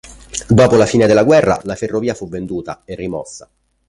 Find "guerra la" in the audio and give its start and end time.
1.23-1.75